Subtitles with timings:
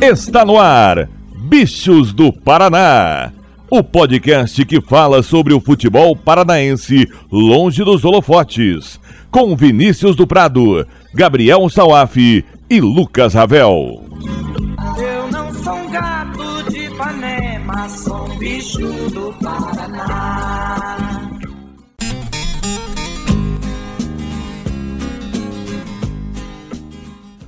[0.00, 3.32] Está no ar, Bichos do Paraná.
[3.70, 9.00] O podcast que fala sobre o futebol paranaense longe dos holofotes.
[9.30, 14.04] Com Vinícius do Prado, Gabriel Salaf e Lucas Ravel.
[14.98, 20.35] Eu não sou um gato de Ipanema, sou um bicho do Paraná.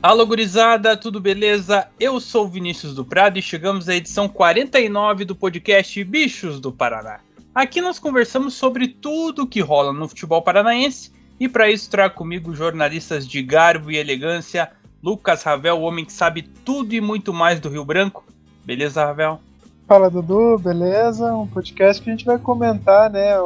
[0.00, 1.88] Alô, gurizada, tudo beleza?
[1.98, 6.70] Eu sou o Vinícius do Prado e chegamos à edição 49 do podcast Bichos do
[6.70, 7.18] Paraná.
[7.52, 12.54] Aqui nós conversamos sobre tudo que rola no futebol paranaense e para isso trago comigo
[12.54, 14.70] jornalistas de garbo e elegância,
[15.02, 18.24] Lucas Ravel, o homem que sabe tudo e muito mais do Rio Branco.
[18.64, 19.40] Beleza, Ravel?
[19.88, 21.34] Fala Dudu, beleza?
[21.34, 23.36] Um podcast que a gente vai comentar, né?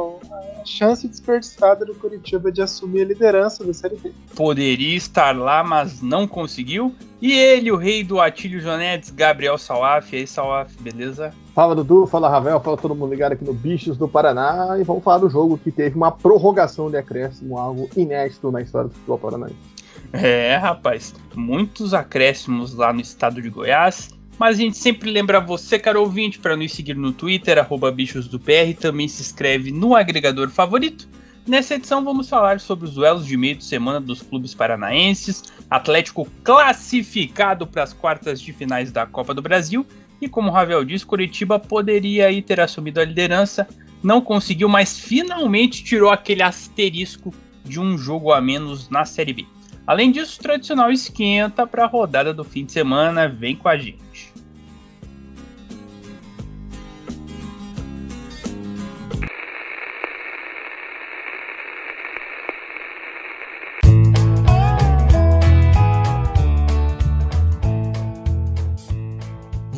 [0.65, 4.11] Chance desperdiçada do Curitiba de assumir a liderança da Série B.
[4.35, 6.95] Poderia estar lá, mas não conseguiu.
[7.21, 10.13] E ele, o rei do Atílio Jonetes, Gabriel Salaf.
[10.13, 11.33] E aí, Salaf, beleza?
[11.53, 15.03] Fala Dudu, fala Ravel, fala todo mundo ligado aqui no Bichos do Paraná e vamos
[15.03, 19.19] falar do jogo que teve uma prorrogação de acréscimo, algo inédito na história do futebol
[19.19, 19.55] paranaense.
[20.11, 24.09] É, rapaz, muitos acréscimos lá no estado de Goiás.
[24.37, 28.27] Mas a gente sempre lembra você, caro ouvinte, para nos seguir no Twitter, arroba bichos
[28.27, 31.07] do PR, também se inscreve no agregador favorito.
[31.45, 36.25] Nessa edição vamos falar sobre os duelos de meio de semana dos clubes paranaenses, Atlético
[36.43, 39.85] classificado para as quartas de finais da Copa do Brasil
[40.21, 43.67] e como o Ravel disse, Curitiba poderia aí ter assumido a liderança,
[44.01, 49.45] não conseguiu, mas finalmente tirou aquele asterisco de um jogo a menos na Série B.
[49.85, 53.27] Além disso, o tradicional esquenta para a rodada do fim de semana.
[53.27, 54.32] Vem com a gente.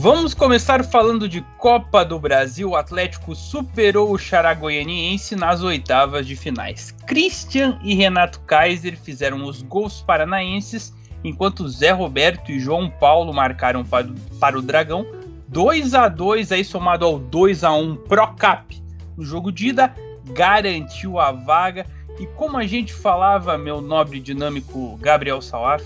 [0.06, 2.70] Vamos começar falando de Copa do Brasil.
[2.70, 6.92] O Atlético superou o Charagoianiense nas oitavas de finais.
[7.08, 10.94] Christian e Renato Kaiser fizeram os gols paranaenses,
[11.24, 14.08] enquanto Zé Roberto e João Paulo marcaram para,
[14.40, 15.08] para o Dragão.
[15.48, 18.80] 2 a 2 aí somado ao 2 a 1 Procap.
[19.18, 19.92] No jogo de ida
[20.36, 21.84] garantiu a vaga
[22.20, 25.84] e como a gente falava, meu nobre dinâmico Gabriel Salaf,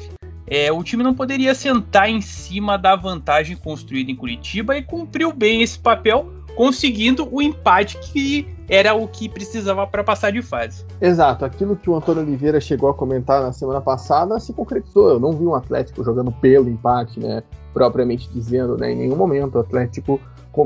[0.50, 5.32] é, o time não poderia sentar em cima da vantagem construída em Curitiba e cumpriu
[5.32, 10.86] bem esse papel, conseguindo o empate que era o que precisava para passar de fase.
[11.02, 15.10] Exato, aquilo que o Antônio Oliveira chegou a comentar na semana passada se concretizou.
[15.10, 17.44] Eu não vi um Atlético jogando pelo empate, né,
[17.74, 20.20] propriamente dizendo, né, em nenhum momento o Atlético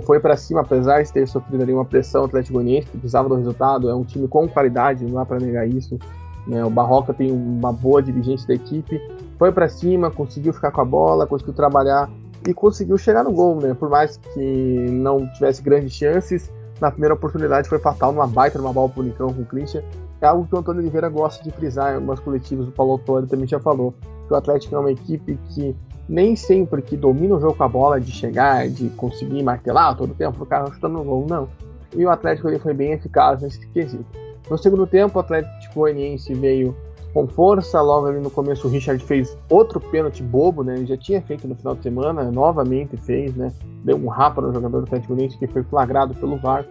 [0.05, 3.35] foi para cima, apesar de ter sofrido ali uma pressão Atlético Goianiense, que precisava do
[3.35, 5.99] resultado, é um time com qualidade, não dá para negar isso.
[6.47, 6.63] Né?
[6.65, 8.99] O Barroca tem uma boa dirigência da equipe,
[9.43, 12.09] foi para cima, conseguiu ficar com a bola, conseguiu trabalhar
[12.47, 13.73] e conseguiu chegar no gol, né?
[13.73, 16.49] Por mais que não tivesse grandes chances,
[16.79, 19.83] na primeira oportunidade foi fatal numa baita, numa bola pro Nicão com o Christian.
[20.21, 23.27] É algo que o Antônio Oliveira gosta de frisar em algumas coletivas, o Paulo Autori
[23.27, 23.93] também já falou,
[24.25, 25.75] que o Atlético é uma equipe que
[26.07, 30.11] nem sempre que domina o jogo com a bola, de chegar, de conseguir martelar todo
[30.11, 31.49] o tempo, o cara chutando no gol, não.
[31.93, 34.05] E o Atlético ele foi bem eficaz nesse quesito.
[34.49, 36.73] No segundo tempo, o Atlético Goianiense veio
[37.13, 37.79] com força.
[37.81, 40.75] Logo ali no começo, o Richard fez outro pênalti bobo, né?
[40.75, 43.51] Ele já tinha feito no final de semana, novamente fez, né?
[43.83, 46.65] Deu um rapa no jogador do Atlético Goianiense que foi flagrado pelo VAR.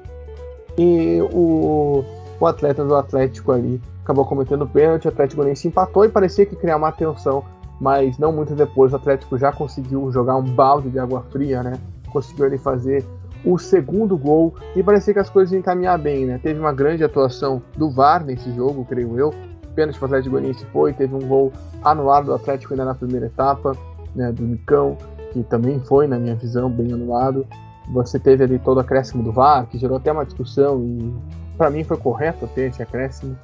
[0.76, 2.04] E o,
[2.40, 5.06] o atleta do Atlético ali acabou cometendo pênalti.
[5.06, 7.44] O Atlético Goianiense empatou e parecia que criar uma atenção,
[7.80, 8.92] mas não muito depois.
[8.92, 11.78] O Atlético já conseguiu jogar um balde de água fria, né?
[12.10, 13.04] Conseguiu ali fazer
[13.44, 16.38] o segundo gol e parecia que as coisas iam encaminhar bem, né?
[16.40, 19.34] Teve uma grande atuação do VAR nesse jogo, creio eu.
[19.74, 21.52] Pênalti para o Atlético Goianiense foi, teve um gol
[21.82, 23.76] anulado do Atlético ainda na primeira etapa,
[24.14, 24.96] né, do Nicão,
[25.32, 27.46] que também foi, na minha visão, bem anulado.
[27.92, 31.12] Você teve ali todo o acréscimo do VAR, que gerou até uma discussão e
[31.56, 33.36] para mim foi correto ter esse acréscimo,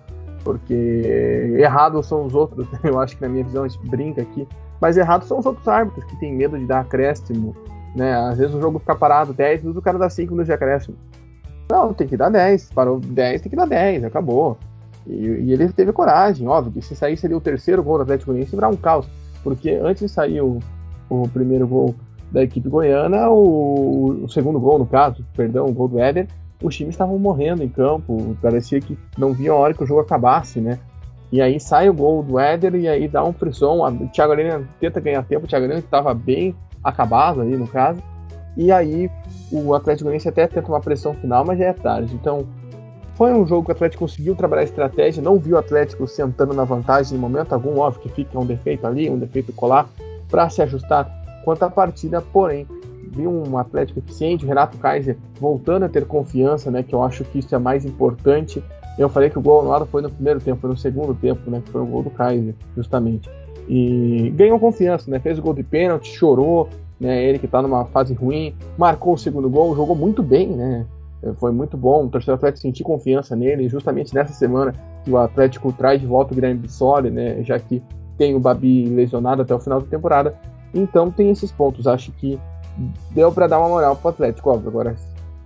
[0.45, 4.47] porque errados são os outros, eu acho que na minha visão a gente brinca aqui,
[4.81, 7.55] mas errados são os outros árbitros que têm medo de dar acréscimo
[7.95, 8.15] né?
[8.15, 10.97] Às vezes o jogo fica parado 10 minutos, o cara dá 5 minutos de acréscimo.
[11.71, 12.71] Não, tem que dar 10.
[12.73, 14.57] Parou 10, tem que dar 10, acabou.
[15.07, 18.31] E, e, ele teve coragem, óbvio, que se saísse ali o terceiro gol do Atlético
[18.31, 19.07] Goianiense, virar um caos.
[19.43, 20.59] Porque antes de sair o,
[21.09, 21.95] o primeiro gol
[22.31, 26.27] da equipe goiana, o, o, segundo gol, no caso, perdão, o gol do Éder,
[26.63, 30.01] os times estavam morrendo em campo, parecia que não via a hora que o jogo
[30.01, 30.79] acabasse, né?
[31.31, 33.81] E aí sai o gol do Éder e aí dá um pressão.
[33.83, 38.03] O Thiago Arena tenta ganhar tempo, o Thiago Arena estava bem acabado aí no caso.
[38.57, 39.11] E aí
[39.53, 42.15] o Atlético Goianiense até tenta uma pressão final, mas já é tarde.
[42.15, 42.47] Então
[43.19, 46.55] foi um jogo que o Atlético conseguiu trabalhar a estratégia, não viu o Atlético sentando
[46.55, 49.91] na vantagem em momento algum, óbvio que fica um defeito ali, um defeito colar,
[50.31, 51.11] para se ajustar
[51.45, 52.65] quanto à partida, porém,
[53.11, 57.25] vi um Atlético eficiente, o Renato Kaiser voltando a ter confiança, né, que eu acho
[57.25, 58.63] que isso é mais importante.
[58.97, 61.61] Eu falei que o gol anulado foi no primeiro tempo, foi no segundo tempo, né,
[61.65, 63.29] que foi o gol do Kaiser, justamente.
[63.69, 66.69] E ganhou confiança, né, fez o gol de pênalti, chorou,
[67.01, 70.87] né, ele que está numa fase ruim, marcou o segundo gol, jogou muito bem, né,
[71.37, 74.73] foi muito bom, o torcedor Atlético sentir confiança nele, justamente nessa semana
[75.05, 77.83] que o Atlético traz de volta o Guilherme Bissoli, né, já que
[78.17, 80.35] tem o Babi lesionado até o final da temporada,
[80.73, 82.39] então tem esses pontos, acho que
[83.11, 84.69] deu para dar uma moral pro Atlético, óbvio.
[84.69, 84.95] Agora,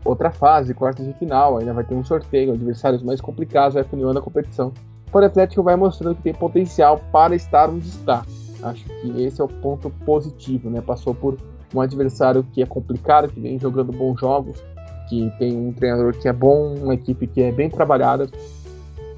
[0.05, 4.19] outra fase, quartas de final, ainda vai ter um sorteio, adversários mais complicados, vai continuando
[4.19, 4.73] a competição.
[5.13, 8.25] O Atlético vai mostrando que tem potencial para estar onde está.
[8.63, 10.81] Acho que esse é o ponto positivo, né?
[10.81, 11.37] Passou por
[11.75, 14.63] um adversário que é complicado, que vem jogando bons jogos,
[15.08, 18.28] que tem um treinador que é bom, uma equipe que é bem trabalhada.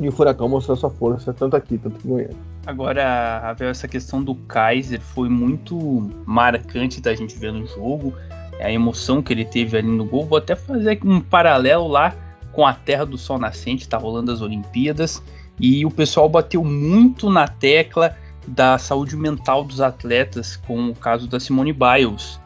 [0.00, 2.36] E o Furacão mostrou sua força, tanto aqui, tanto em Goiânia.
[2.66, 8.14] Agora, Ravel, essa questão do Kaiser foi muito marcante da gente ver no jogo.
[8.60, 10.25] A emoção que ele teve ali no gol.
[10.25, 12.14] Vou até fazer um paralelo lá
[12.52, 15.22] com a Terra do Sol Nascente, tá rolando as Olimpíadas.
[15.60, 18.16] E o pessoal bateu muito na tecla
[18.46, 22.40] da saúde mental dos atletas, com o caso da Simone Biles.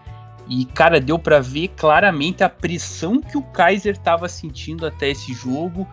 [0.49, 5.33] E, cara, deu para ver claramente a pressão que o Kaiser estava sentindo até esse
[5.35, 5.87] jogo.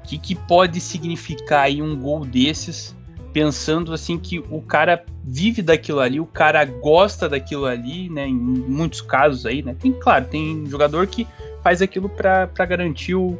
[0.00, 2.94] O que, que pode significar aí um gol desses
[3.32, 8.26] pensando assim que o cara vive daquilo ali, o cara gosta daquilo ali, né?
[8.26, 9.74] Em muitos casos aí, né?
[9.78, 11.26] Tem, claro, tem jogador que
[11.62, 13.38] faz aquilo para garantir o,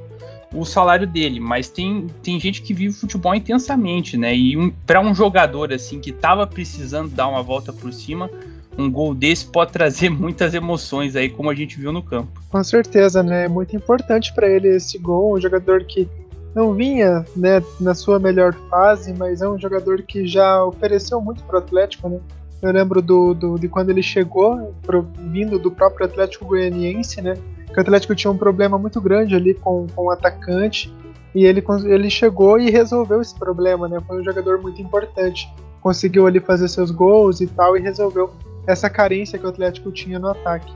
[0.55, 4.35] o salário dele, mas tem, tem gente que vive futebol intensamente, né?
[4.35, 8.31] E um, para um jogador assim que tava precisando dar uma volta por cima,
[8.79, 12.41] um gol desse pode trazer muitas emoções aí, como a gente viu no campo.
[12.51, 13.45] Com certeza, né?
[13.45, 16.09] É muito importante para ele esse gol, um jogador que
[16.55, 21.43] não vinha né, na sua melhor fase, mas é um jogador que já ofereceu muito
[21.45, 22.09] para o Atlético.
[22.09, 22.21] Né?
[22.61, 27.35] Eu lembro do, do, de quando ele chegou, pro, vindo do próprio Atlético Goianiense, né?
[27.67, 30.93] que o Atlético tinha um problema muito grande ali com, com o atacante,
[31.35, 33.89] e ele, ele chegou e resolveu esse problema.
[33.89, 33.99] Né?
[34.07, 35.51] Foi um jogador muito importante.
[35.81, 38.31] Conseguiu ali fazer seus gols e tal, e resolveu
[38.67, 40.73] essa carência que o Atlético tinha no ataque.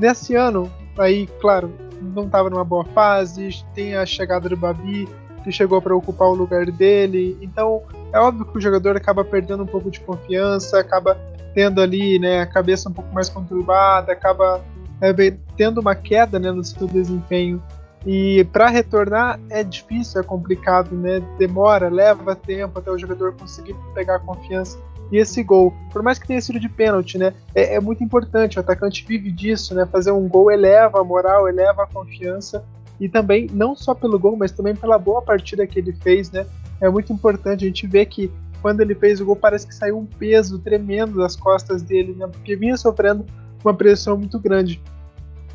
[0.00, 5.08] Nesse ano, aí, claro, não estava numa boa fase, tem a chegada do Babi,
[5.42, 7.36] que chegou para ocupar o lugar dele.
[7.40, 7.82] Então,
[8.12, 11.18] é óbvio que o jogador acaba perdendo um pouco de confiança, acaba
[11.54, 14.62] tendo ali né, a cabeça um pouco mais conturbada, acaba
[15.00, 15.12] é,
[15.56, 17.62] tendo uma queda né, no seu desempenho.
[18.06, 21.20] E para retornar é difícil, é complicado, né?
[21.36, 24.78] Demora, leva tempo até o jogador conseguir pegar confiança.
[25.10, 27.32] E esse gol, por mais que tenha sido de pênalti, né?
[27.54, 29.86] É, é, muito importante, o atacante vive disso, né?
[29.86, 32.64] Fazer um gol eleva a moral, eleva a confiança.
[33.00, 36.46] E também, não só pelo gol, mas também pela boa partida que ele fez, né?
[36.80, 39.98] É muito importante a gente ver que quando ele fez o gol, parece que saiu
[39.98, 42.26] um peso tremendo das costas dele, né?
[42.26, 43.24] Porque vinha sofrendo
[43.64, 44.80] uma pressão muito grande.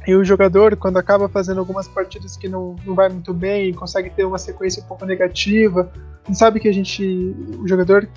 [0.06, 4.10] E o jogador, quando acaba fazendo algumas partidas que não, não vai muito bem, consegue
[4.10, 5.90] ter uma sequência um pouco negativa,
[6.34, 7.04] sabe que a gente,
[7.58, 8.10] o jogador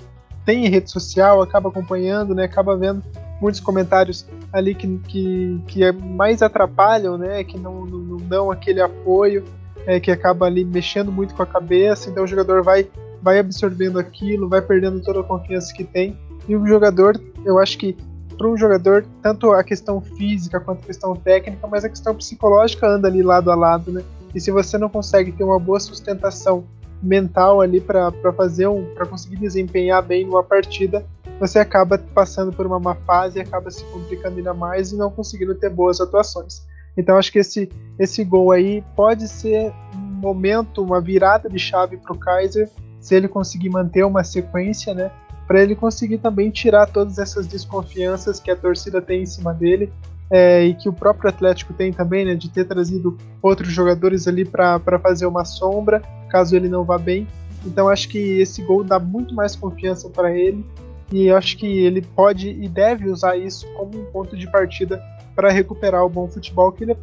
[0.47, 3.03] tem rede social, acaba acompanhando, né, acaba vendo
[3.41, 8.49] muitos comentários ali que, que, que é mais atrapalham, né, que não, não, não dão
[8.49, 9.43] aquele apoio,
[9.85, 12.87] é, que acaba ali mexendo muito com a cabeça, então o jogador vai,
[13.21, 16.17] vai absorvendo aquilo, vai perdendo toda a confiança que tem,
[16.47, 17.97] e o jogador, eu acho que
[18.37, 22.87] para um jogador, tanto a questão física quanto a questão técnica, mas a questão psicológica
[22.87, 24.01] anda ali lado a lado, né?
[24.33, 26.63] E se você não consegue ter uma boa sustentação
[27.01, 31.05] mental ali para fazer um para conseguir desempenhar bem numa partida,
[31.39, 35.55] você acaba passando por uma má fase, acaba se complicando ainda mais e não conseguindo
[35.55, 36.65] ter boas atuações.
[36.97, 41.97] Então acho que esse esse gol aí pode ser um momento, uma virada de chave
[41.97, 45.11] para o Kaiser, se ele conseguir manter uma sequência, né?
[45.47, 49.91] Para ele conseguir também tirar todas essas desconfianças que a torcida tem em cima dele
[50.29, 54.43] é, e que o próprio Atlético tem também, né, de ter trazido outros jogadores ali
[54.43, 57.27] para fazer uma sombra, caso ele não vá bem.
[57.65, 60.65] Então acho que esse gol dá muito mais confiança para ele
[61.11, 65.01] e acho que ele pode e deve usar isso como um ponto de partida
[65.35, 66.95] para recuperar o bom futebol que ele,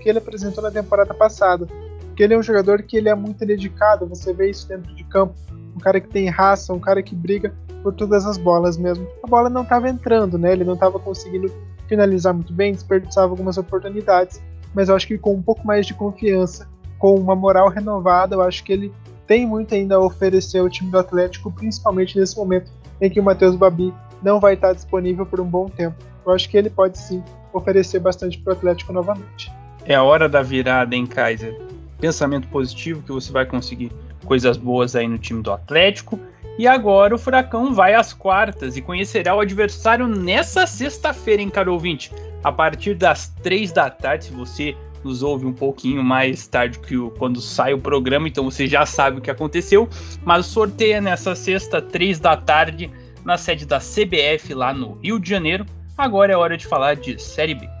[0.00, 1.66] que ele apresentou na temporada passada.
[2.06, 5.04] Porque ele é um jogador que ele é muito dedicado, você vê isso dentro de
[5.04, 5.34] campo,
[5.74, 9.06] um cara que tem raça, um cara que briga por todas as bolas mesmo.
[9.22, 10.52] A bola não estava entrando, né?
[10.52, 11.52] Ele não estava conseguindo
[11.86, 14.42] finalizar muito bem, desperdiçava algumas oportunidades,
[14.74, 18.42] mas eu acho que com um pouco mais de confiança, com uma moral renovada, eu
[18.42, 18.92] acho que ele
[19.26, 23.22] tem muito ainda a oferecer ao time do Atlético, principalmente nesse momento em que o
[23.22, 25.96] Matheus Babi não vai estar disponível por um bom tempo.
[26.24, 29.50] Eu acho que ele pode sim oferecer bastante para o Atlético novamente.
[29.84, 31.60] É a hora da virada, hein, Kaiser?
[32.00, 33.92] Pensamento positivo que você vai conseguir
[34.24, 36.18] coisas boas aí no time do Atlético
[36.58, 41.72] E agora o Furacão vai às quartas e conhecerá o adversário nessa sexta-feira, hein, caro
[41.72, 42.10] ouvinte?
[42.42, 46.96] A partir das três da tarde, se você nos ouve um pouquinho mais tarde que
[46.96, 49.88] o, quando sai o programa, então você já sabe o que aconteceu.
[50.24, 52.90] Mas o sorteio é nessa sexta, três da tarde,
[53.24, 55.66] na sede da CBF lá no Rio de Janeiro.
[55.96, 57.75] Agora é hora de falar de Série B.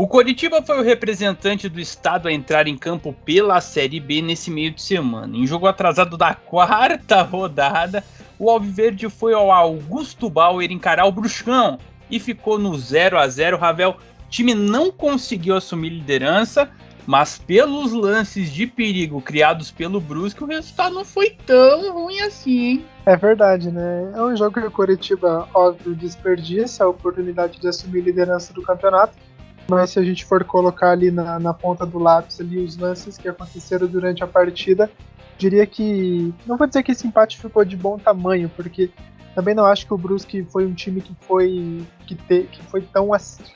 [0.00, 4.48] O Coritiba foi o representante do estado a entrar em campo pela Série B nesse
[4.48, 5.36] meio de semana.
[5.36, 8.04] Em jogo atrasado da quarta rodada,
[8.38, 13.56] o Alviverde foi ao Augusto Bauer encarar o Bruxão e ficou no 0 a 0
[13.58, 13.96] Ravel,
[14.30, 16.70] time não conseguiu assumir liderança,
[17.04, 22.58] mas pelos lances de perigo criados pelo Brusque, o resultado não foi tão ruim assim,
[22.60, 22.86] hein?
[23.04, 24.12] É verdade, né?
[24.14, 29.26] É um jogo que o Coritiba, óbvio, desperdiça a oportunidade de assumir liderança do campeonato
[29.68, 33.18] mas se a gente for colocar ali na, na ponta do lápis ali os lances
[33.18, 34.90] que aconteceram durante a partida,
[35.36, 38.90] diria que não vou dizer que esse empate ficou de bom tamanho, porque
[39.34, 42.80] também não acho que o Brusque foi um time que foi que, te, que foi
[42.80, 43.10] tão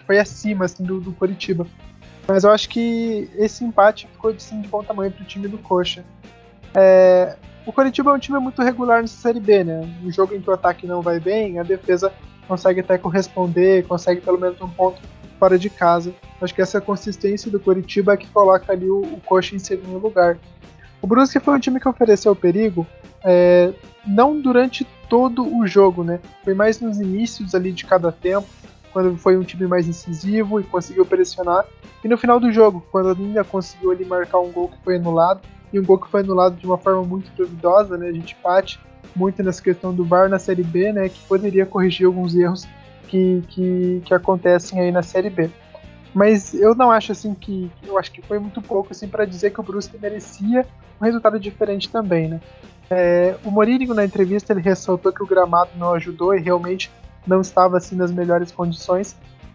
[0.07, 1.67] foi acima assim do, do Coritiba.
[2.29, 5.59] Mas eu acho que esse empate ficou sim, de bom tamanho para o time do
[5.59, 6.05] Coxa.
[6.75, 9.81] É, o Coritiba é um time muito regular nessa Série B, né?
[10.05, 12.13] Um jogo em que o ataque não vai bem, a defesa
[12.47, 15.01] consegue até corresponder, consegue pelo menos um ponto
[15.43, 16.15] fora de casa.
[16.41, 19.99] Acho que essa consistência do Curitiba é que coloca ali o, o Coxa em segundo
[19.99, 20.39] lugar.
[21.01, 22.87] O Brusque foi um time que ofereceu perigo,
[23.25, 23.73] é,
[24.07, 26.21] não durante todo o jogo, né?
[26.45, 28.47] Foi mais nos inícios ali de cada tempo,
[28.93, 31.67] quando foi um time mais incisivo e conseguiu pressionar.
[32.05, 35.41] E no final do jogo, quando ainda conseguiu ali marcar um gol que foi anulado,
[35.73, 38.07] e um gol que foi anulado de uma forma muito duvidosa, né?
[38.07, 38.79] A gente bate
[39.17, 41.09] muito nessa questão do VAR na Série B, né?
[41.09, 42.65] Que poderia corrigir alguns erros
[43.13, 45.51] que, que, que acontecem aí na Série B.
[46.15, 47.71] Mas eu não acho assim que.
[47.87, 50.67] Eu acho que foi muito pouco assim para dizer que o Brusque merecia
[50.99, 52.41] um resultado diferente também, né?
[52.91, 56.91] É, o Morínigo na entrevista ele ressaltou que o gramado não ajudou e realmente
[57.27, 59.15] não estava assim nas melhores condições.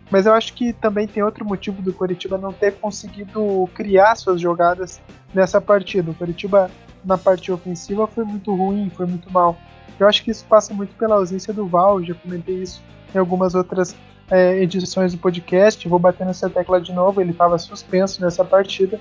[0.09, 4.39] Mas eu acho que também tem outro motivo do Coritiba não ter conseguido criar suas
[4.39, 5.01] jogadas
[5.33, 6.11] nessa partida.
[6.11, 6.71] O Coritiba
[7.03, 9.57] na parte ofensiva foi muito ruim, foi muito mal.
[9.99, 12.81] Eu acho que isso passa muito pela ausência do Val, já comentei isso
[13.17, 13.95] em algumas outras
[14.29, 15.87] é, edições do podcast.
[15.87, 18.99] Vou bater nessa tecla de novo, ele estava suspenso nessa partida.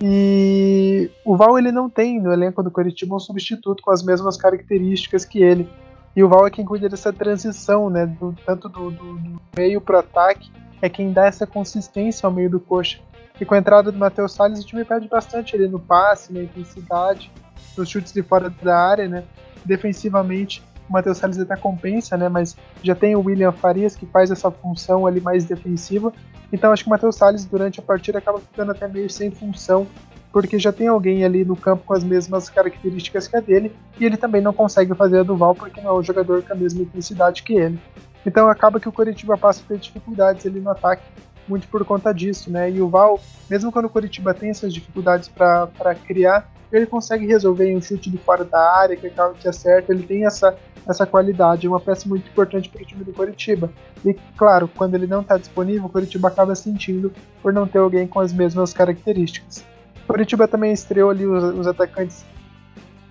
[0.00, 4.36] E o Val ele não tem no elenco do Curitiba um substituto com as mesmas
[4.36, 5.68] características que ele.
[6.14, 9.80] E o Val é quem cuida dessa transição, né, do, tanto do, do, do meio
[9.80, 12.98] para ataque, é quem dá essa consistência ao meio do coxa.
[13.40, 16.42] E com a entrada do Matheus Salles, o time perde bastante ali no passe, na
[16.42, 17.30] intensidade,
[17.76, 19.24] nos chutes de fora da área, né?
[19.64, 22.28] Defensivamente, o Matheus Salles até compensa, né?
[22.28, 26.12] Mas já tem o William Farias que faz essa função ali mais defensiva.
[26.52, 29.86] Então acho que o Matheus Salles durante a partida acaba ficando até meio sem função,
[30.32, 34.04] porque já tem alguém ali no campo com as mesmas características que a dele, e
[34.04, 36.82] ele também não consegue fazer a Duval porque não é um jogador com a mesma
[36.82, 37.78] intensidade que ele.
[38.24, 41.02] Então acaba que o Coritiba passa a ter dificuldades ali no ataque,
[41.46, 42.70] muito por conta disso, né?
[42.70, 43.18] E o Val,
[43.48, 48.10] mesmo quando o Coritiba tem essas dificuldades para criar, ele consegue resolver em um chute
[48.10, 50.54] de fora da área, que, que acerta, ele tem essa
[50.88, 51.66] essa qualidade.
[51.66, 53.70] É uma peça muito importante para o time do Coritiba.
[54.04, 58.06] E, claro, quando ele não está disponível, o Coritiba acaba sentindo por não ter alguém
[58.06, 59.64] com as mesmas características.
[60.04, 62.24] O Coritiba também estreou ali os, os atacantes,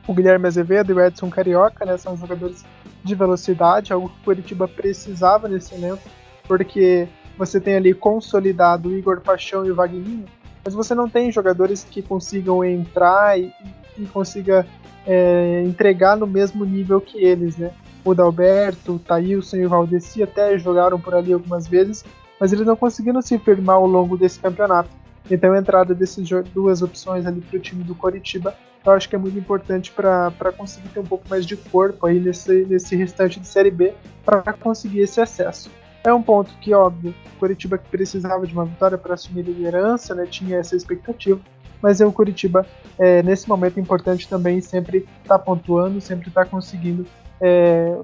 [0.08, 1.98] o Guilherme Azevedo e o Edson Carioca, né?
[1.98, 2.66] São jogadores
[3.04, 6.10] de velocidade, algo que o Coritiba precisava nesse elenco,
[6.48, 7.08] porque
[7.38, 10.26] você tem ali consolidado o Igor Paixão e o Vagninho,
[10.66, 13.54] mas você não tem jogadores que consigam entrar e,
[13.98, 14.66] e consiga
[15.06, 17.72] é, entregar no mesmo nível que eles, né?
[18.04, 22.06] O Dalberto, o Thailson e o Valdeci até jogaram por ali algumas vezes,
[22.40, 24.90] mas eles não conseguiram se firmar ao longo desse campeonato.
[25.30, 29.16] Então a entrada dessas duas opções ali para o time do Coritiba, eu acho que
[29.16, 33.40] é muito importante para conseguir ter um pouco mais de corpo aí nesse, nesse restante
[33.40, 35.70] de Série B para conseguir esse acesso.
[36.06, 40.16] É um ponto que, óbvio, o Coritiba que precisava de uma vitória para assumir liderança,
[40.16, 41.42] né, tinha essa expectativa,
[41.82, 42.66] mas é o Curitiba,
[42.98, 47.06] é, nesse momento importante também, sempre está pontuando, sempre está conseguindo
[47.40, 48.00] é,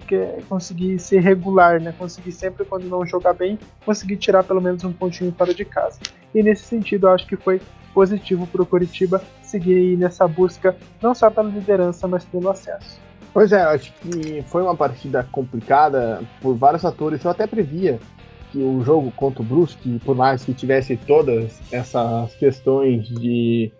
[0.47, 1.93] conseguir ser regular, né?
[1.97, 5.99] Conseguir sempre, quando não jogar bem, conseguir tirar pelo menos um pontinho fora de casa.
[6.33, 7.61] E nesse sentido, acho que foi
[7.93, 12.99] positivo para o Curitiba seguir nessa busca, não só pela liderança, mas pelo acesso.
[13.33, 17.23] Pois é, acho que foi uma partida complicada por vários fatores.
[17.23, 17.99] Eu até previa
[18.53, 23.71] que o jogo contra o Brusque, por mais que tivesse todas essas questões de,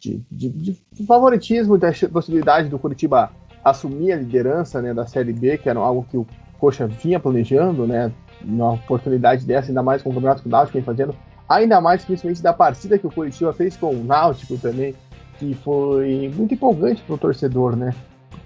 [0.00, 0.48] de, de,
[0.92, 3.32] de favoritismo, da possibilidade do Curitiba
[3.64, 6.24] assumir a liderança né, da Série B, que era algo que o
[6.60, 8.12] Coxa vinha planejando, né?
[8.44, 11.16] Uma oportunidade dessa, ainda mais com o Campeonato Náutico vem fazendo,
[11.48, 14.94] ainda mais principalmente da partida que o Curitiba fez com o Náutico também,
[15.38, 17.92] que foi muito empolgante para o torcedor, né?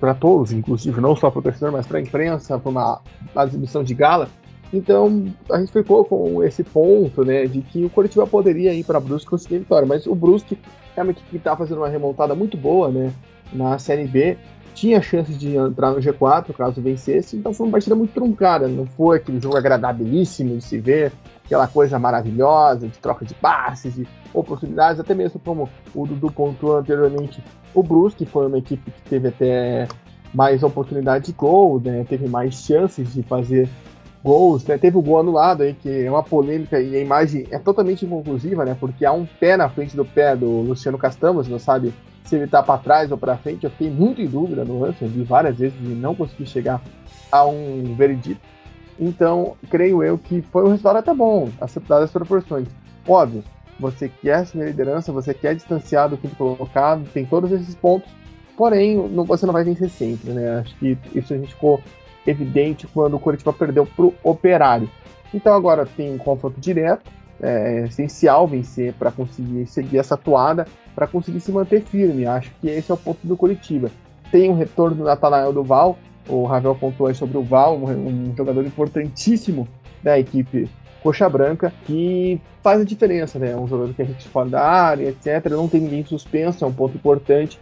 [0.00, 3.02] Para todos, inclusive, não só para o torcedor, mas para a imprensa, para uma,
[3.34, 4.28] uma exibição de gala.
[4.72, 9.00] Então, a gente ficou com esse ponto, né, de que o Curitiba poderia ir para
[9.00, 10.58] Brusque conseguir vitória, mas o Brusque
[10.96, 13.12] é uma equipe que está fazendo uma remontada muito boa, né,
[13.52, 14.36] na Série B,
[14.74, 18.86] tinha chances de entrar no G4 caso vencesse, então foi uma partida muito truncada, não
[18.86, 21.12] foi aquele jogo agradabilíssimo de se ver,
[21.44, 26.76] aquela coisa maravilhosa de troca de passes, de oportunidades, até mesmo como o Dudu pontuou
[26.76, 27.42] anteriormente,
[27.74, 29.88] o Brusque foi uma equipe que teve até
[30.32, 33.68] mais oportunidade de gol, né, teve mais chances de fazer
[34.22, 34.78] gols, né?
[34.78, 38.64] Teve o gol anulado aí, que é uma polêmica e a imagem é totalmente inconclusiva,
[38.64, 38.76] né?
[38.78, 41.92] Porque há um pé na frente do pé do Luciano Castamos, não sabe
[42.24, 43.64] se ele tá para trás ou para frente.
[43.64, 46.82] Eu fiquei muito em dúvida no lance, vi várias vezes e não consegui chegar
[47.30, 48.40] a um veredito.
[49.00, 52.66] Então, creio eu que foi um resultado até bom, aceptado as proporções.
[53.06, 53.44] Óbvio,
[53.78, 58.10] você quer assumir a liderança, você quer distanciar do quinto colocado, tem todos esses pontos,
[58.56, 60.58] porém, não, você não vai vencer sempre, né?
[60.58, 61.80] Acho que isso a gente ficou
[62.30, 64.88] evidente quando o Curitiba perdeu para o Operário.
[65.32, 70.66] Então agora tem um confronto direto, é, é essencial vencer para conseguir seguir essa toada,
[70.94, 72.26] para conseguir se manter firme.
[72.26, 73.90] Acho que esse é o ponto do Curitiba.
[74.30, 78.36] Tem um retorno do Natanael do Val, o Ravel pontuou sobre o Val, um, um
[78.36, 79.66] jogador importantíssimo
[80.02, 80.68] da equipe
[81.02, 83.56] Coxa Branca, que faz a diferença, né?
[83.56, 85.50] Um jogador que a gente da área, etc.
[85.50, 87.58] Não tem ninguém suspenso, é um ponto importante.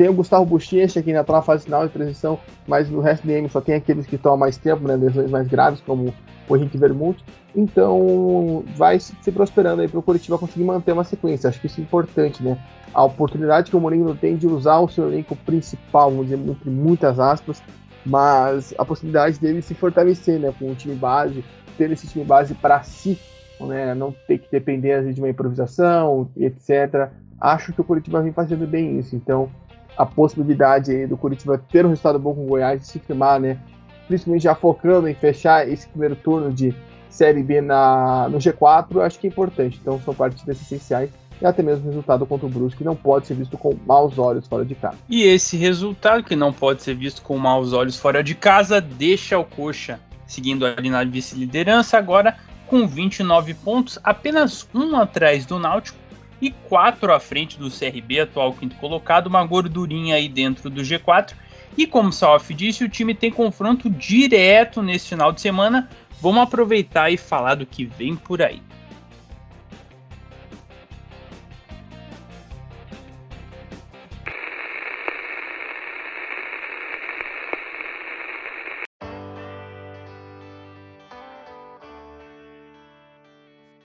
[0.00, 3.22] Tem o Gustavo Bochecha, que ainda está na fase final de transição, mas no resto
[3.22, 6.14] do DM só tem aqueles que estão há mais tempo, né, lesões mais graves, como
[6.48, 7.18] o Henrique Vermouth.
[7.54, 11.50] Então, vai se prosperando aí para o Curitiba conseguir manter uma sequência.
[11.50, 12.56] Acho que isso é importante, né?
[12.94, 16.70] A oportunidade que o Mourinho tem de usar o seu elenco principal, vamos dizer, entre
[16.70, 17.62] muitas aspas,
[18.06, 21.44] mas a possibilidade dele se fortalecer, né, com o time base,
[21.76, 23.18] ter esse time base para si,
[23.60, 27.10] né, não ter que depender de uma improvisação, etc.
[27.38, 29.14] Acho que o Curitiba vem fazendo bem isso.
[29.14, 29.50] Então,
[29.96, 33.58] a possibilidade do Curitiba ter um resultado bom com o Goiás, de se firmar, né?
[34.06, 36.74] Principalmente já focando em fechar esse primeiro turno de
[37.08, 39.78] Série B na, no G4, acho que é importante.
[39.80, 43.34] Então são partidas essenciais e até mesmo o resultado contra o Brusque não pode ser
[43.34, 44.98] visto com maus olhos fora de casa.
[45.08, 49.38] E esse resultado, que não pode ser visto com maus olhos fora de casa, deixa
[49.38, 49.98] o Coxa
[50.30, 55.98] seguindo ali na vice-liderança agora com 29 pontos, apenas um atrás do Náutico
[56.40, 61.34] e 4 à frente do CRB, atual quinto colocado, uma gordurinha aí dentro do G4.
[61.76, 65.88] E como o Salf disse, o time tem confronto direto nesse final de semana.
[66.20, 68.62] Vamos aproveitar e falar do que vem por aí.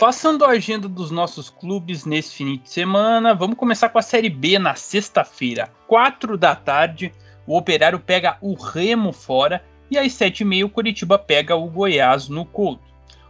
[0.06, 4.30] Passando a agenda dos nossos clubes nesse fim de semana, vamos começar com a Série
[4.30, 7.12] B na sexta-feira, 4 da tarde.
[7.48, 12.46] O Operário pega o Remo fora e às 7h30 o Curitiba pega o Goiás no
[12.46, 12.84] Couto.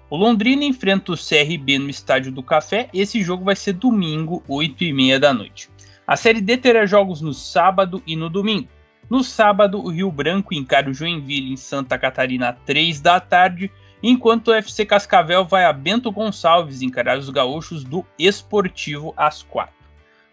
[0.10, 2.90] O Londrina enfrenta o CRB no Estádio do Café.
[2.94, 5.70] Esse jogo vai ser domingo, 8h30 da noite.
[6.06, 8.68] A Série D terá jogos no sábado e no domingo.
[9.10, 13.72] No sábado, o Rio Branco encara o Joinville em Santa Catarina, 3 da tarde
[14.08, 19.74] enquanto o FC Cascavel vai a Bento Gonçalves encarar os gaúchos do Esportivo às 4.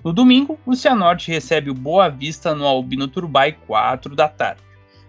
[0.04, 4.60] No domingo, o Cianorte recebe o Boa Vista no Albino Turbai 4 da tarde.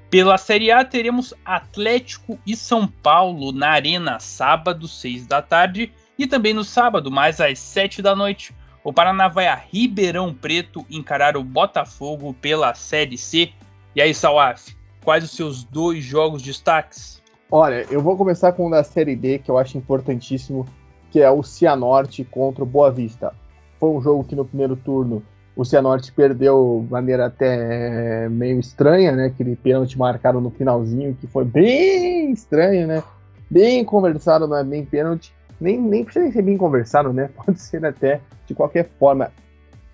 [0.09, 6.25] Pela Série A teremos Atlético e São Paulo na Arena sábado 6 da tarde e
[6.25, 8.55] também no sábado mais às 7 da noite.
[8.81, 13.51] O Paraná vai a Ribeirão Preto encarar o Botafogo pela Série C.
[13.93, 14.69] E aí, Salaf,
[15.03, 17.22] quais os seus dois jogos destaques?
[17.51, 20.65] Olha, eu vou começar com o da Série D, que eu acho importantíssimo,
[21.11, 23.33] que é o Cianorte contra o Boa Vista.
[23.79, 25.21] Foi um jogo que no primeiro turno
[25.55, 29.27] o Cianorte perdeu de maneira até meio estranha, né?
[29.27, 33.03] Aquele pênalti marcado no finalzinho, que foi bem estranho, né?
[33.49, 35.31] Bem conversado, não é bem pênalti.
[35.61, 37.29] Nem, nem precisa ser bem conversado, né?
[37.37, 39.31] Pode ser até de qualquer forma.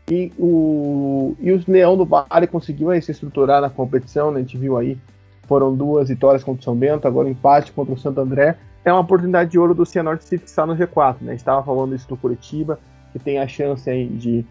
[0.09, 4.39] E o, e os Leão do Vale conseguiu aí, se estruturar na competição, né?
[4.39, 4.97] A gente viu aí
[5.49, 8.55] foram duas vitórias contra o São Bento, agora um empate contra o Santo André.
[8.85, 11.29] É uma oportunidade de ouro do Cianorte se fixar no G4, né?
[11.29, 12.79] A gente estava falando isso do Curitiba,
[13.11, 14.45] que tem a chance aí de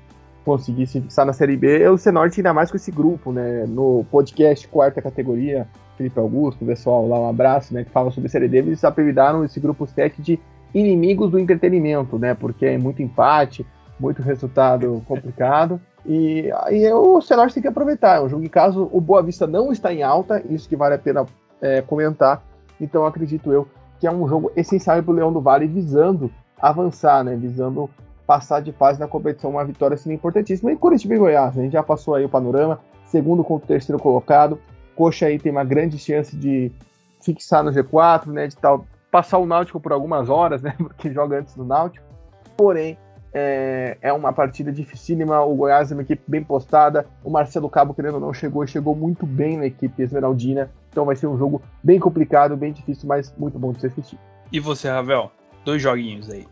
[0.45, 1.81] conseguir se fixar na Série B.
[1.81, 3.65] É o Cianorte ainda mais com esse grupo, né?
[3.69, 7.85] No podcast quarta categoria, Felipe Augusto, pessoal lá, um abraço, né?
[7.85, 10.41] Que fala sobre Série D, eles apelidaram esse grupo 7 de
[10.75, 12.35] inimigos do entretenimento, né?
[12.35, 13.65] Porque é muito empate,
[14.01, 15.81] muito resultado complicado.
[16.07, 18.17] E aí o Cenário tem que aproveitar.
[18.17, 20.95] É um jogo em caso o Boa Vista não está em alta, isso que vale
[20.95, 21.27] a pena
[21.61, 22.43] é, comentar.
[22.81, 23.67] Então acredito eu
[23.99, 26.31] que é um jogo essencial para o Leão do Vale visando
[26.61, 27.35] avançar, né?
[27.37, 27.91] Visando
[28.27, 30.73] passar de fase na competição, uma vitória assim importantíssima.
[30.73, 34.01] E Curitiba e Goiás, a gente já passou aí o panorama, segundo contra o terceiro
[34.01, 34.59] colocado.
[34.95, 36.71] Coxa aí tem uma grande chance de
[37.21, 38.47] fixar no G4, né?
[38.47, 40.75] De tal, passar o Náutico por algumas horas, né?
[40.79, 42.07] Porque joga antes do Náutico.
[42.57, 42.99] Porém,
[43.33, 45.41] é, é uma partida dificílima.
[45.43, 47.07] O Goiás é uma equipe bem postada.
[47.23, 50.71] O Marcelo Cabo, querendo ou não, chegou e chegou muito bem na equipe esmeraldina.
[50.91, 54.19] Então vai ser um jogo bem complicado, bem difícil, mas muito bom de se assistir.
[54.51, 55.31] E você, Ravel?
[55.65, 56.47] Dois joguinhos aí.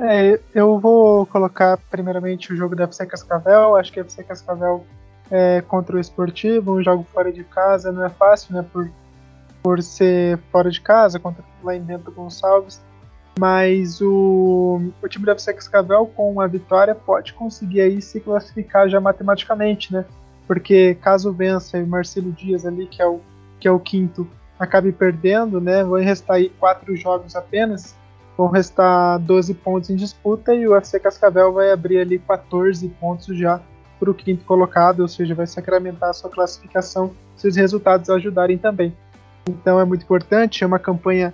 [0.00, 3.76] É, eu vou colocar primeiramente o jogo da FC Cascavel.
[3.76, 4.84] Acho que a FC Cascavel
[5.30, 8.64] é contra o Esportivo, um jogo fora de casa, não é fácil, né?
[8.72, 8.90] Por,
[9.62, 12.80] por ser fora de casa, contra lá em Bento Gonçalves.
[13.38, 18.88] Mas o, o time da FC Cascavel, com a vitória, pode conseguir aí se classificar
[18.88, 20.04] já matematicamente, né?
[20.46, 23.20] Porque caso vença o Marcelo Dias ali, que é o,
[23.58, 25.82] que é o quinto, acabe perdendo, né?
[25.82, 27.94] Vão restar aí quatro jogos apenas.
[28.36, 33.36] Vão restar 12 pontos em disputa e o UFC Cascavel vai abrir ali 14 pontos
[33.36, 33.60] já
[33.98, 38.58] para o quinto colocado, ou seja, vai sacramentar a sua classificação se os resultados ajudarem
[38.58, 38.92] também.
[39.48, 41.32] Então é muito importante, é uma campanha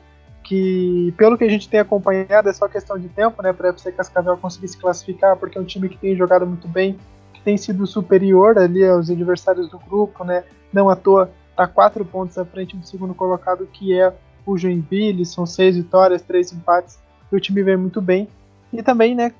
[0.48, 3.70] que, pelo que a gente tem acompanhado, é só questão de tempo, né, para a
[3.72, 6.98] FC Cascavel conseguir se classificar, porque é um time que tem jogado muito bem,
[7.34, 12.02] que tem sido superior ali aos adversários do grupo, né, não à toa está quatro
[12.02, 14.10] pontos à frente do segundo colocado, que é
[14.46, 16.98] o Joinville, são seis vitórias, três empates,
[17.30, 18.26] e o time vem muito bem,
[18.72, 19.34] e também, né,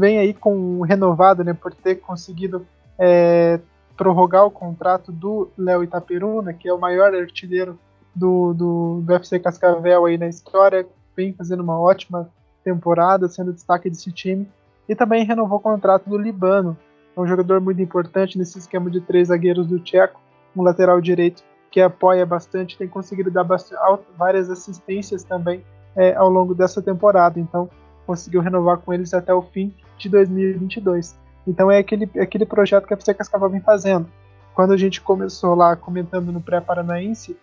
[0.00, 2.64] vem aí com renovado, né, por ter conseguido
[2.96, 3.58] é,
[3.96, 7.76] prorrogar o contrato do Léo Itaperuna, que é o maior artilheiro
[8.16, 12.30] do, do, do FC Cascavel aí na história, vem fazendo uma ótima
[12.64, 14.48] temporada, sendo destaque desse time.
[14.88, 16.76] E também renovou o contrato do Libano,
[17.16, 20.20] é um jogador muito importante nesse esquema de três zagueiros do Tcheco,
[20.54, 23.80] um lateral direito que apoia bastante, tem conseguido dar bastante,
[24.16, 25.62] várias assistências também
[25.94, 27.38] é, ao longo dessa temporada.
[27.38, 27.68] Então,
[28.06, 31.18] conseguiu renovar com eles até o fim de 2022.
[31.46, 34.06] Então, é aquele, é aquele projeto que a FC Cascavel vem fazendo.
[34.54, 37.36] Quando a gente começou lá comentando no pré-paranaense,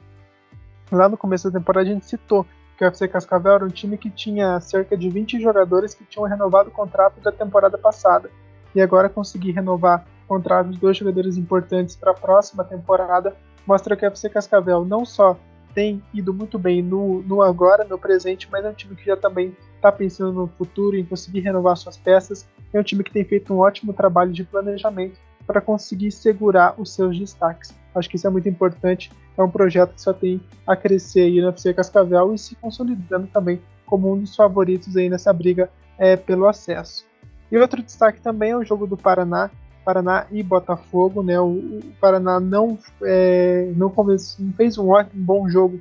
[0.95, 2.45] lá no começo da temporada a gente citou
[2.77, 6.27] que o FC Cascavel era um time que tinha cerca de 20 jogadores que tinham
[6.27, 8.29] renovado o contrato da temporada passada.
[8.73, 13.95] E agora conseguir renovar o contrato de dois jogadores importantes para a próxima temporada mostra
[13.95, 15.37] que o FC Cascavel não só
[15.73, 19.17] tem ido muito bem no, no agora, no presente, mas é um time que já
[19.17, 22.47] também está pensando no futuro, em conseguir renovar suas peças.
[22.71, 26.93] É um time que tem feito um ótimo trabalho de planejamento para conseguir segurar os
[26.93, 27.73] seus destaques.
[27.93, 29.11] Acho que isso é muito importante.
[29.37, 33.27] É um projeto que só tem a crescer aí na FC Cascavel e se consolidando
[33.27, 37.05] também como um dos favoritos aí nessa briga é, pelo acesso.
[37.51, 39.49] E outro destaque também é o jogo do Paraná,
[39.83, 41.39] Paraná e Botafogo, né?
[41.39, 45.79] O, o Paraná não, é, não, convence, não, fez um, ótimo, bom jogo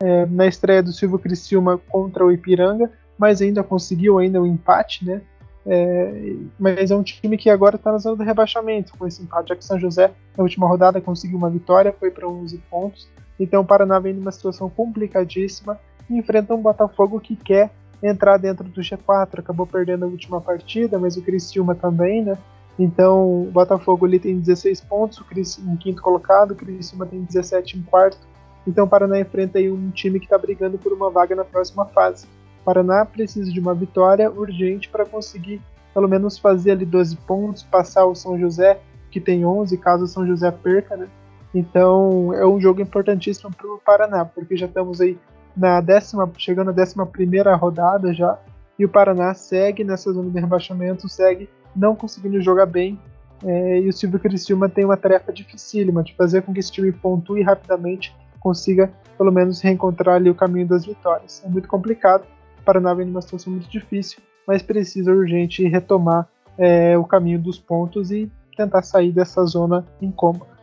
[0.00, 4.46] é, na estreia do Silvio Criciúma contra o Ipiranga, mas ainda conseguiu ainda o um
[4.46, 5.22] empate, né?
[5.66, 9.48] É, mas é um time que agora está na zona do rebaixamento com esse empate.
[9.48, 13.08] Já que São José, na última rodada, conseguiu uma vitória, foi para 11 pontos.
[13.38, 17.70] Então o Paraná vem numa situação complicadíssima e enfrenta um Botafogo que quer
[18.02, 19.40] entrar dentro do G4.
[19.40, 22.36] Acabou perdendo a última partida, mas o Criciúma também, né?
[22.78, 27.22] Então o Botafogo ali tem 16 pontos, o Cris em quinto colocado, o Criciúma tem
[27.22, 28.18] 17 em quarto.
[28.66, 31.84] Então o Paraná enfrenta aí um time que está brigando por uma vaga na próxima
[31.86, 32.26] fase.
[32.64, 35.60] Paraná precisa de uma vitória urgente para conseguir
[35.92, 40.08] pelo menos fazer ali 12 pontos, passar o São José, que tem 11, caso o
[40.08, 41.06] São José perca, né?
[41.54, 45.16] Então é um jogo importantíssimo para o Paraná, porque já estamos aí
[45.56, 48.36] na décima, chegando à décima primeira rodada já,
[48.76, 52.98] e o Paraná segue nessa zona de rebaixamento, segue não conseguindo jogar bem,
[53.44, 56.90] é, e o Silvio Criciúma tem uma tarefa dificílima de fazer com que esse time
[56.90, 61.42] pontue rapidamente, consiga pelo menos reencontrar ali o caminho das vitórias.
[61.44, 62.24] É muito complicado,
[62.64, 68.10] Paraná vem numa situação muito difícil, mas precisa urgente retomar é, o caminho dos pontos
[68.10, 70.54] e tentar sair dessa zona incômoda.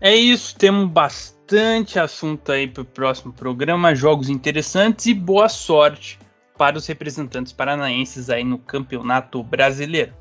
[0.00, 6.18] É isso, temos bastante assunto aí para o próximo programa, jogos interessantes e boa sorte
[6.58, 10.12] para os representantes paranaenses aí no Campeonato Brasileiro.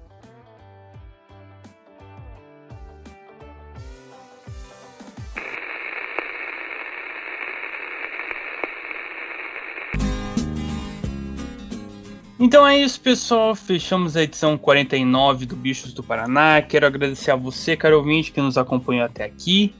[12.43, 13.55] Então é isso, pessoal.
[13.55, 16.61] Fechamos a edição 49 do Bichos do Paraná.
[16.61, 19.73] Quero agradecer a você, caro ouvinte, que nos acompanhou até aqui.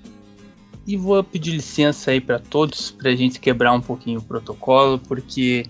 [0.87, 4.97] E vou pedir licença aí para todos, para a gente quebrar um pouquinho o protocolo,
[4.97, 5.65] porque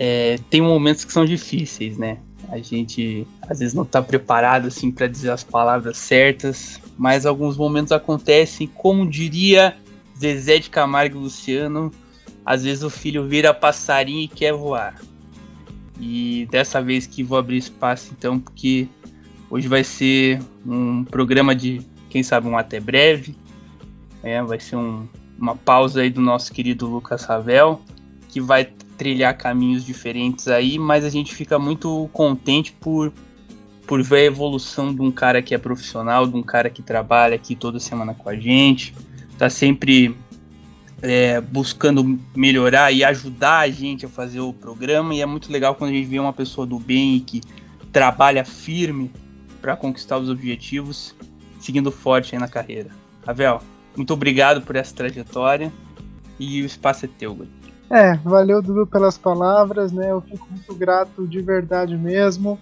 [0.00, 2.18] é, tem momentos que são difíceis, né?
[2.48, 7.56] A gente às vezes não está preparado assim para dizer as palavras certas, mas alguns
[7.56, 9.76] momentos acontecem, como diria
[10.18, 11.92] Zezé de Camargo e Luciano,
[12.44, 14.96] às vezes o filho vira passarinho e quer voar.
[16.00, 18.88] E dessa vez que vou abrir espaço então, porque
[19.50, 23.36] hoje vai ser um programa de, quem sabe, um até breve.
[24.22, 25.06] É, vai ser um,
[25.38, 27.80] uma pausa aí do nosso querido Lucas Ravel,
[28.28, 33.12] que vai trilhar caminhos diferentes aí, mas a gente fica muito contente por,
[33.86, 37.36] por ver a evolução de um cara que é profissional, de um cara que trabalha
[37.36, 38.92] aqui toda semana com a gente,
[39.38, 40.16] tá sempre
[41.02, 45.74] é, buscando melhorar e ajudar a gente a fazer o programa, e é muito legal
[45.74, 47.40] quando a gente vê uma pessoa do bem e que
[47.92, 49.10] trabalha firme
[49.60, 51.14] para conquistar os objetivos,
[51.60, 52.90] seguindo forte aí na carreira.
[53.26, 53.60] Ravel,
[53.96, 55.72] muito obrigado por essa trajetória
[56.38, 57.58] e o espaço é teu, Guri.
[57.90, 60.10] É, valeu Dudu pelas palavras, né?
[60.10, 62.58] Eu fico muito grato de verdade mesmo.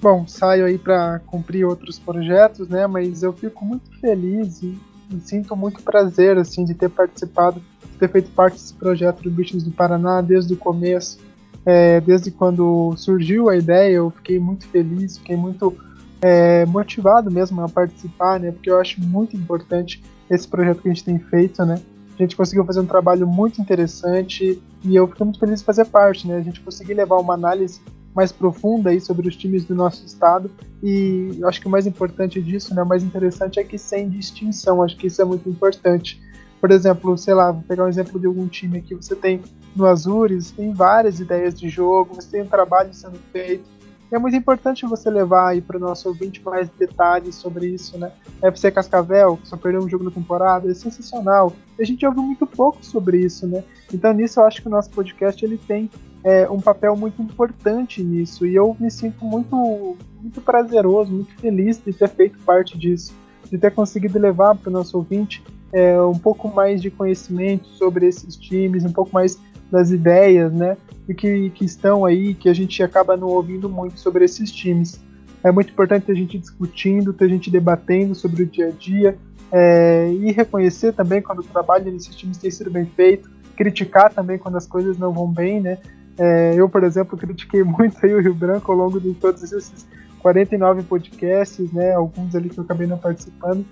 [0.00, 2.86] Bom, saio aí para cumprir outros projetos, né?
[2.86, 4.78] Mas eu fico muito feliz e,
[5.20, 7.62] sinto muito prazer assim de ter participado,
[8.00, 11.18] ter feito parte desse projeto do Bichos do Paraná desde o começo,
[11.64, 13.96] é, desde quando surgiu a ideia.
[13.96, 15.76] Eu fiquei muito feliz, fiquei muito
[16.22, 18.50] é, motivado mesmo a participar, né?
[18.50, 21.80] Porque eu acho muito importante esse projeto que a gente tem feito, né?
[22.18, 25.86] A gente conseguiu fazer um trabalho muito interessante e eu fico muito feliz de fazer
[25.86, 26.36] parte, né?
[26.36, 27.80] A gente conseguiu levar uma análise
[28.14, 30.50] mais profunda aí sobre os times do nosso estado
[30.82, 34.82] e acho que o mais importante disso, né, o mais interessante é que sem distinção,
[34.82, 36.20] acho que isso é muito importante.
[36.60, 39.40] Por exemplo, sei lá, vou pegar um exemplo de algum time aqui, você tem
[39.74, 43.64] no Azures, tem várias ideias de jogo, você tem um trabalho sendo feito,
[44.10, 48.10] é muito importante você levar aí para o nosso ouvinte mais detalhes sobre isso, né?
[48.42, 51.52] FC Cascavel, que só perdeu um jogo na temporada, é sensacional.
[51.78, 53.62] A gente ouviu muito pouco sobre isso, né?
[53.92, 55.88] Então nisso eu acho que o nosso podcast ele tem
[56.24, 61.78] é, um papel muito importante nisso e eu me sinto muito, muito prazeroso, muito feliz
[61.78, 63.14] de ter feito parte disso,
[63.48, 65.42] de ter conseguido levar para o nosso ouvinte
[65.72, 69.38] é, um pouco mais de conhecimento sobre esses times, um pouco mais
[69.70, 70.76] das ideias, né?
[71.08, 75.00] E que, que estão aí, que a gente acaba não ouvindo muito sobre esses times.
[75.42, 79.16] É muito importante ter gente discutindo, ter gente debatendo sobre o dia a dia
[79.52, 84.38] é, e reconhecer também quando o trabalho nesses times tem sido bem feito, criticar também
[84.38, 85.78] quando as coisas não vão bem, né?
[86.18, 89.86] É, eu, por exemplo, critiquei muito aí o Rio Branco ao longo de todos esses
[90.18, 91.92] 49 podcasts, né?
[91.94, 93.64] Alguns ali que eu acabei não participando.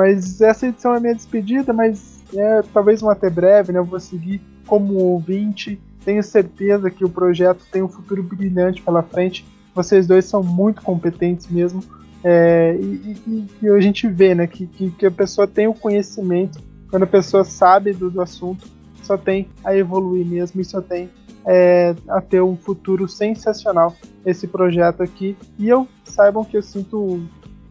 [0.00, 3.80] Mas essa edição é minha despedida, mas é talvez um até breve, né?
[3.80, 5.78] Eu vou seguir como ouvinte.
[6.02, 9.44] Tenho certeza que o projeto tem um futuro brilhante pela frente.
[9.74, 11.84] Vocês dois são muito competentes mesmo.
[12.24, 15.74] É, e, e, e, a gente vê né, que, que, que, a pessoa tem o
[15.74, 16.58] conhecimento,
[16.88, 18.66] quando a pessoa sabe do, do assunto,
[19.02, 21.10] só tem a evoluir mesmo e só tem
[21.44, 25.36] é, a ter um futuro sensacional esse projeto aqui.
[25.58, 27.20] E eu saibam que eu sinto,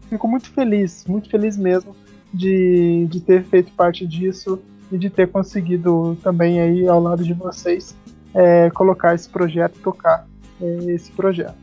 [0.08, 1.96] fico muito feliz, muito feliz mesmo
[2.34, 4.60] de, de ter feito parte disso
[4.92, 7.96] e de ter conseguido também aí ao lado de vocês
[8.34, 10.28] é, colocar esse projeto, tocar
[10.62, 11.56] é, esse projeto.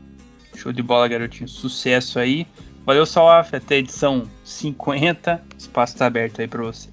[0.55, 1.47] Show de bola, garotinho.
[1.47, 2.47] Sucesso aí.
[2.85, 3.53] Valeu, Salaf.
[3.53, 5.43] Até a edição 50.
[5.53, 6.89] O espaço está aberto aí para você.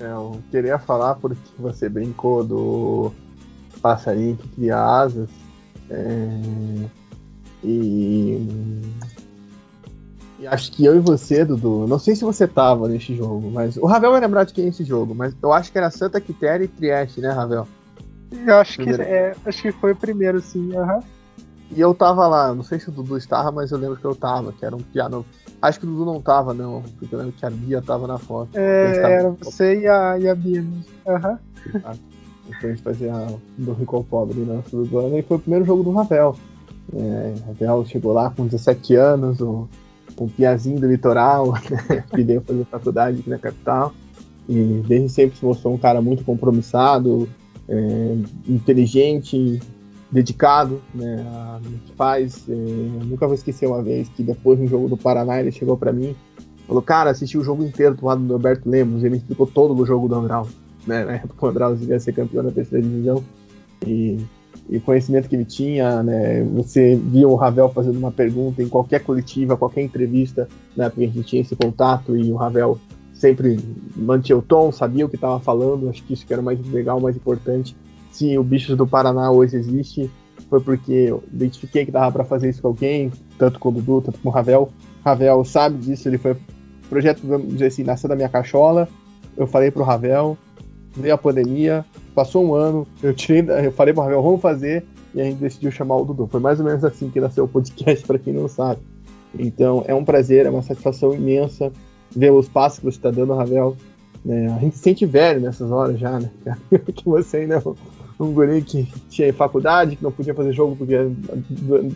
[0.00, 3.12] É, eu queria falar porque você brincou do
[3.82, 5.28] passarinho que cria asas.
[5.90, 6.28] É,
[7.62, 8.46] e
[9.04, 9.07] e
[10.46, 13.86] acho que eu e você, Dudu, não sei se você tava nesse jogo, mas o
[13.86, 16.64] Ravel vai lembrar de quem é esse jogo, mas eu acho que era Santa Quitéria
[16.64, 17.66] e Trieste, né, Ravel?
[18.46, 20.70] Eu acho que, é, acho que foi o primeiro, sim.
[20.76, 21.00] Uhum.
[21.70, 24.14] E eu tava lá, não sei se o Dudu estava, mas eu lembro que eu
[24.14, 25.24] tava, que era um piano.
[25.60, 28.18] Acho que o Dudu não tava, não, porque eu lembro que a Bia tava na
[28.18, 28.50] foto.
[28.54, 30.64] É, era você e a, e a Bia.
[31.06, 31.38] Aham.
[31.74, 32.18] Uhum.
[32.48, 33.12] Então a gente fazia
[33.58, 36.34] do Rico ao Pobre né, do ano, e foi o primeiro jogo do Ravel.
[36.94, 39.68] É, Ravel chegou lá com 17 anos, o
[40.24, 43.92] um piazinho do litoral, né, que veio fazer faculdade aqui na capital.
[44.48, 47.28] E desde sempre se mostrou um cara muito compromissado,
[47.68, 48.16] é,
[48.48, 49.60] inteligente,
[50.10, 52.48] dedicado né, a que faz.
[52.48, 52.54] É,
[53.04, 56.16] nunca vou esquecer uma vez que depois no jogo do Paraná ele chegou para mim
[56.68, 59.02] falou: Cara, assisti o jogo inteiro do lado do Alberto Lemos.
[59.02, 60.46] Ele me explicou todo o jogo do Andral.
[60.86, 63.24] Né, na época o Andral ia ser campeão da terceira divisão.
[63.86, 64.18] E
[64.68, 66.42] e conhecimento que ele tinha, né?
[66.54, 70.88] Você via o Ravel fazendo uma pergunta em qualquer coletiva, qualquer entrevista, né?
[70.88, 72.78] Porque a gente tinha esse contato e o Ravel
[73.14, 73.58] sempre
[73.96, 75.88] mantinha o tom, sabia o que estava falando.
[75.88, 77.76] Acho que isso que era mais legal, mais importante.
[78.10, 80.10] Se o Bichos do Paraná hoje existe,
[80.48, 84.02] foi porque eu identifiquei que dava para fazer isso com alguém, tanto com o Dudu,
[84.02, 84.70] tanto com o Ravel.
[85.04, 86.36] Ravel sabe disso, ele foi
[86.88, 88.88] projeto, vamos dizer assim, nasceu da minha cachola.
[89.36, 90.36] Eu falei pro Ravel,
[90.96, 91.84] veio a pandemia,
[92.18, 95.70] passou um ano, eu tirei, eu falei pro Ravel, vamos fazer, e a gente decidiu
[95.70, 96.26] chamar o Dudu.
[96.26, 98.80] Foi mais ou menos assim que nasceu o podcast, para quem não sabe.
[99.38, 101.70] Então é um prazer, é uma satisfação imensa
[102.10, 103.76] ver os passos que você está dando, Ravel.
[104.24, 104.52] Né?
[104.52, 106.28] A gente se sente velho nessas horas já, né?
[106.92, 107.62] que você ainda é
[108.20, 110.96] um guri que tinha faculdade, que não podia fazer jogo porque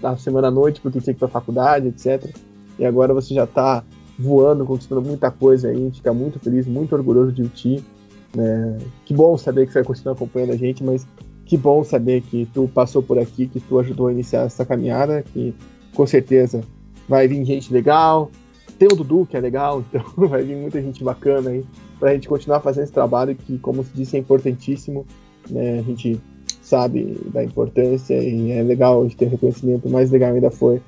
[0.01, 2.33] na semana à noite, porque tinha que ir pra faculdade, etc.
[2.79, 3.83] E agora você já está
[4.17, 7.85] voando, conquistando muita coisa aí, a gente fica muito feliz, muito orgulhoso de ti.
[8.35, 8.79] Né?
[9.05, 11.07] Que bom saber que você vai continuar acompanhando a gente, mas
[11.45, 15.23] que bom saber que tu passou por aqui, que tu ajudou a iniciar essa caminhada,
[15.23, 15.55] que
[15.95, 16.63] com certeza
[17.09, 18.31] vai vir gente legal.
[18.79, 21.65] Tem o Dudu, que é legal, então vai vir muita gente bacana aí
[21.99, 25.07] pra gente continuar fazendo esse trabalho que, como se disse, é importantíssimo.
[25.51, 25.81] Né?
[25.81, 26.21] A gente
[26.63, 29.89] sabe da importância e é legal a gente ter reconhecimento.
[29.89, 30.81] O mais legal ainda foi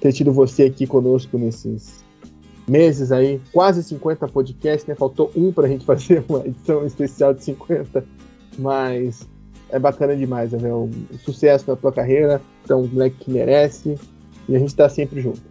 [0.00, 2.03] ter tido você aqui conosco nesses
[2.66, 4.94] meses aí, quase 50 podcasts, né?
[4.94, 8.04] Faltou um pra gente fazer uma edição especial de 50,
[8.58, 9.28] mas
[9.70, 10.72] é bacana demais, né?
[10.72, 13.98] Um sucesso na tua carreira, então um moleque que merece
[14.48, 15.42] e a gente tá sempre junto.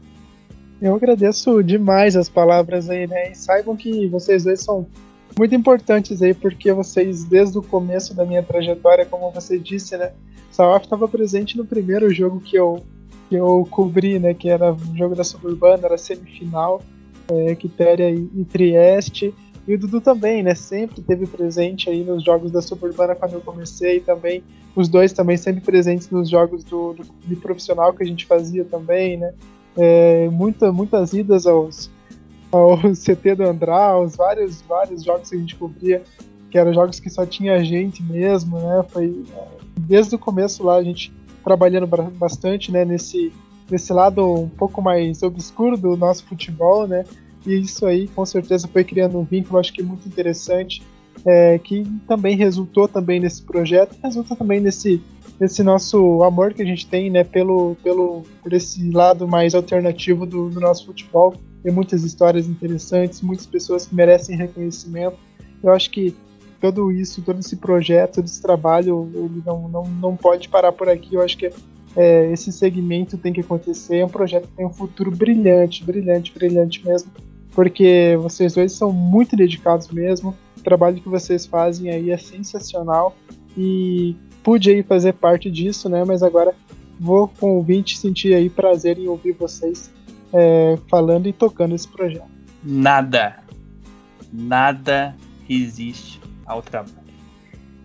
[0.81, 3.31] Eu agradeço demais as palavras aí, né?
[3.31, 4.85] E saibam que vocês dois são
[5.37, 10.11] muito importantes aí, porque vocês, desde o começo da minha trajetória, como você disse, né?
[10.51, 12.83] Salaf estava presente no primeiro jogo que eu,
[13.29, 14.33] que eu cobri, né?
[14.33, 16.81] Que era o jogo da Suburbana, era semifinal,
[17.29, 19.33] é, Quitéria e, Trieste.
[19.67, 20.55] E o Dudu também, né?
[20.55, 24.43] Sempre teve presente aí nos jogos da Suburbana quando eu comecei também.
[24.75, 29.17] Os dois também sempre presentes nos jogos do, do, profissional que a gente fazia também,
[29.17, 29.33] né?
[29.77, 31.89] É, muita, muitas idas aos,
[32.51, 36.03] ao CT do Andraus, vários, vários jogos que a gente cobria,
[36.49, 38.83] que eram jogos que só tinha gente mesmo, né?
[38.89, 39.23] Foi
[39.79, 42.83] desde o começo lá a gente trabalhando bastante, né?
[42.83, 43.31] Nesse,
[43.69, 47.03] nesse lado um pouco mais obscuro do nosso futebol, né?
[47.45, 50.81] E isso aí, com certeza, foi criando um vínculo, acho que muito interessante,
[51.25, 55.01] é, que também resultou também nesse projeto, resulta também nesse,
[55.39, 60.25] nesse nosso amor que a gente tem, né, pelo, pelo, por esse lado mais alternativo
[60.25, 61.35] do, do nosso futebol.
[61.61, 65.17] Tem muitas histórias interessantes, muitas pessoas que merecem reconhecimento.
[65.61, 66.15] Eu acho que
[66.59, 70.89] todo isso, todo esse projeto, todo esse trabalho, ele não, não, não pode parar por
[70.89, 71.15] aqui.
[71.15, 71.51] Eu acho que
[71.95, 73.97] é, esse segmento tem que acontecer.
[73.97, 77.11] É um projeto que tem um futuro brilhante, brilhante, brilhante mesmo
[77.53, 80.35] porque vocês dois são muito dedicados mesmo.
[80.57, 83.15] O trabalho que vocês fazem aí é sensacional
[83.57, 86.03] e pude aí fazer parte disso, né?
[86.03, 86.55] Mas agora
[86.99, 89.91] vou com o ouvinte sentir aí prazer em ouvir vocês
[90.31, 92.31] é, falando e tocando esse projeto.
[92.63, 93.37] Nada,
[94.31, 95.15] nada
[95.47, 96.93] resiste ao trabalho.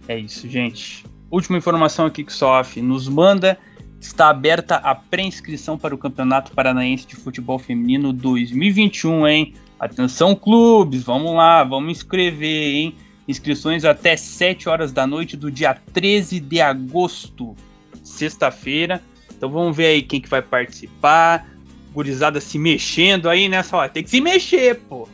[0.07, 1.05] É isso, gente.
[1.31, 3.59] Última informação aqui que o SOF nos manda.
[4.01, 9.55] Está aberta a pré-inscrição para o Campeonato Paranaense de Futebol Feminino 2021, hein?
[9.79, 12.95] Atenção, clubes, vamos lá, vamos inscrever, hein?
[13.27, 17.57] Inscrições até 7 horas da noite do dia 13 de agosto,
[18.03, 19.03] sexta-feira.
[19.37, 21.49] Então vamos ver aí quem que vai participar.
[21.93, 23.89] Gurizada se mexendo aí nessa hora.
[23.89, 25.09] Tem que se mexer, pô.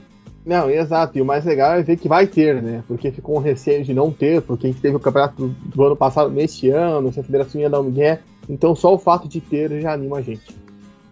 [0.44, 1.16] Não, exato.
[1.16, 2.84] E o mais legal é ver que vai ter, né?
[2.86, 5.96] Porque ficou um receio de não ter, porque a gente teve o campeonato do ano
[5.96, 8.20] passado neste ano, se a federação ia dar um migué.
[8.48, 10.54] Então só o fato de ter já anima a gente.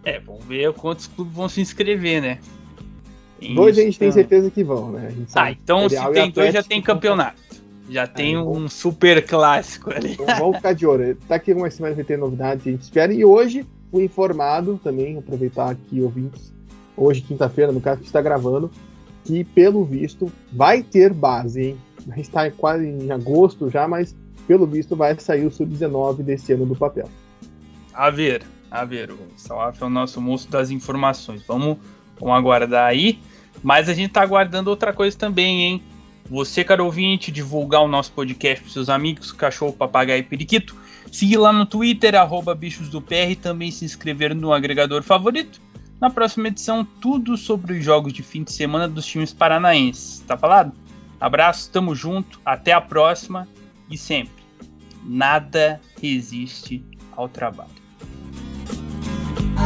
[0.03, 2.39] É, vamos ver quantos clubes vão se inscrever, né?
[3.55, 5.11] Dois a gente tem certeza que vão, né?
[5.35, 7.41] Ah, então se tem dois já tem campeonato.
[7.89, 10.13] Já tem um super clássico ali.
[10.13, 11.17] Então, vamos ficar de olho.
[11.27, 13.13] Tá aqui algumas semanas vai ter novidades, a gente espera.
[13.13, 16.53] E hoje fui informado também, aproveitar aqui ouvintes,
[16.95, 18.71] hoje, quinta-feira, no caso que está gravando,
[19.23, 21.77] que pelo visto vai ter base, hein?
[22.17, 24.15] Está quase em agosto já, mas
[24.47, 27.09] pelo visto vai sair o Sub-19 desse ano do papel.
[27.93, 31.43] A ver, a ver, o Salaf é o nosso moço das informações.
[31.47, 31.77] Vamos,
[32.19, 33.19] vamos aguardar aí.
[33.61, 35.83] Mas a gente tá aguardando outra coisa também, hein?
[36.29, 40.75] Você, caro ouvinte, divulgar o nosso podcast pros seus amigos, cachorro, papagaio e periquito.
[41.11, 45.61] Seguir lá no Twitter, arroba bichos do PR, também se inscrever no agregador favorito.
[45.99, 50.19] Na próxima edição, tudo sobre os jogos de fim de semana dos times paranaenses.
[50.27, 50.73] Tá falado?
[51.19, 53.47] Abraço, tamo junto, até a próxima
[53.89, 54.43] e sempre.
[55.05, 56.83] Nada resiste
[57.15, 57.71] ao trabalho.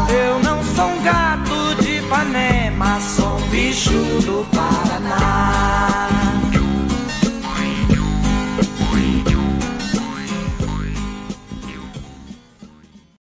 [0.10, 1.98] Eu não sou um gato de
[3.02, 6.37] sou um bicho do Pará.